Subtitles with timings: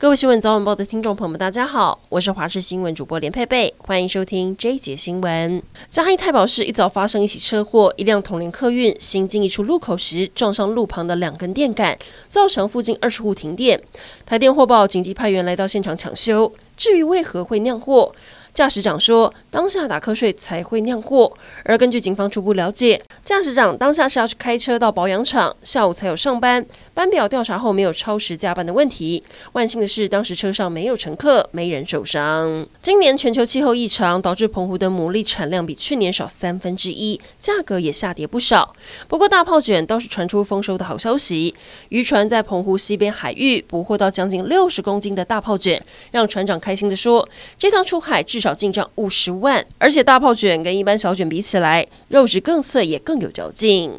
[0.00, 5.62] 各位新闻早晚报的听众朋友们，大家好，我是华视新闻主播连佩佩，欢迎收听这一节新闻。
[5.90, 13.78] 嘉义太保市一早发生一起车祸，一辆统联客运行进一处路口时撞上路旁的两根电杆，造成附近二十户停电。
[14.24, 16.50] 台电获报，紧急派员来到现场抢修。
[16.78, 18.10] 至于为何会酿祸？
[18.52, 21.32] 驾驶长说，当下打瞌睡才会酿祸。
[21.64, 26.64] 而根据警方初步了解，驾驶长当下是要去开车到保养厂，下午才有上班。
[26.92, 29.22] 班表调查后没有超时加班的问题。
[29.52, 32.66] 万幸的是，当时车上没有乘客，没人受伤。
[32.82, 38.74] 今年全球气候异常导致澎湖的牡蛎产量比去年少三分之一，价格也下跌不少。
[39.08, 41.54] 不过大炮卷倒是传出丰收的好消息，
[41.88, 53.92] 渔船在澎湖西边海域捕获到将近六十公斤的大炮卷，让船长开心地说：“这趟出海至至少进账五十万，而且大炮卷跟一般小卷比起来，肉质更脆，也更有嚼劲。”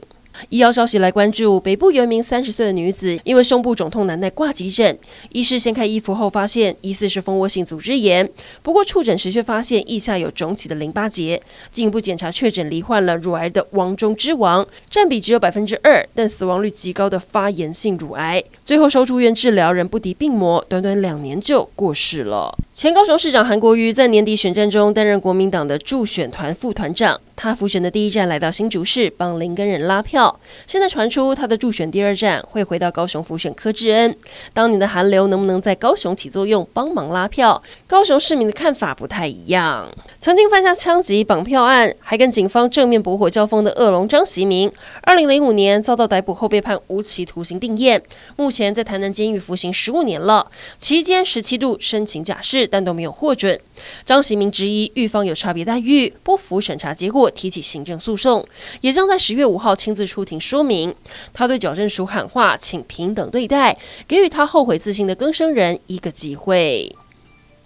[0.50, 4.98] 医疗消息来关注，北部有一名三十岁的女子，因为胸部肿痛难耐挂急诊，
[5.30, 8.28] 医师掀开衣服后发现疑似是蜂窝性组织炎，
[8.64, 11.40] 不过触诊时却发现腋下有肿起的淋巴结，
[11.72, 22.58] 进一步检查确诊罹患了乳癌的王中之王，占比只有百分之二，但死亡率极高的发炎性乳癌，最后收住院治疗仍不敌病魔，短短两年就过世了。
[22.82, 27.22] 前高雄市长韩国瑜在年底选战中担任国民党的助选团副团长。
[27.36, 34.16] 他辅选的第一站来到新竹市帮林根仁拉票，现在传出他的助选第二站会回到高雄辅选柯志恩。
[34.54, 37.62] 当年的韩流能不能在高雄起作用，帮忙拉票？
[37.88, 39.90] 高雄市民的看法不太一样。
[40.20, 48.00] 曾经犯下枪击绑票案，还跟警方正面驳火交锋的恶龙张锡明，二零零五年遭到逮捕后被判无期徒刑定谳，
[48.36, 53.60] 目前在台南监狱服刑十五年了，期间十七度申请假释，但都没有获准。
[54.04, 57.30] 张喜明质疑狱方有差别待遇，不服审查结果。
[57.30, 58.48] 提起行政诉讼，
[58.80, 60.96] 也将在十月五号亲自出庭说明。
[61.34, 63.78] 他对矫正署喊话，请平等对待，
[64.08, 66.96] 给予他后悔自新的更生人一个机会。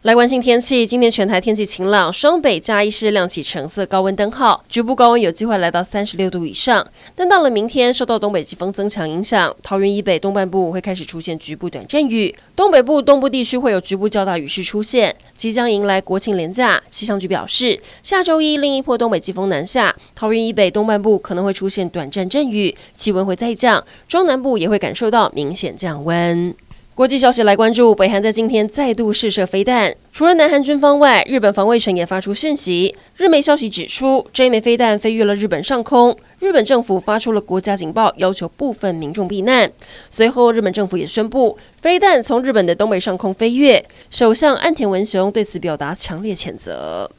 [0.05, 6.87] 来关心天气，今天全台天气晴朗，双北嘉义市亮起橙色高温灯号，局部高温有机会来到三十六度以上。
[7.15, 15.15] 但到了明天，受到东北季风增强影响，桃园以北东半部会开始出现局部短阵雨，东北部东部地区会有局部较大雨势出现。
[15.35, 26.53] 即将迎来国庆连假，气象局表示，下周一另一波东北季风南下，桃园以北东半部可能会出现短暂阵雨，气温会再降，中南部也会感受到明显降温。
[26.95, 29.93] 国际消息来关注，北韩在今天再度试射飞弹。
[30.13, 32.95] 除了南韩军方外，日本防卫省也发出讯息。
[33.17, 39.69] 日媒消息指出，这一枚飞弹飞越了日本上空，日本政府发出了国家警报，要求部分民众避难。
[40.09, 43.83] 随后，日本政府也宣布，飞弹从日本的东北上空飞越。
[44.09, 47.11] 首相岸田文雄对此表达强烈谴责。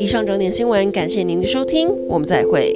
[0.00, 2.74] 以上整点新闻，感谢您的收听，我们再会。